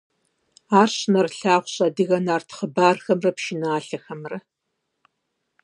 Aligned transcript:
Ар 0.79 0.89
щынэрылъагъущ 0.97 1.75
адыгэ 1.85 2.17
нарт 2.25 2.49
хъыбархэмрэ 2.55 3.31
пшыналъэхэмрэ. 3.37 4.37